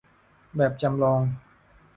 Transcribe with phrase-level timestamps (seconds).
[0.49, 1.21] ทำแบบจำลอง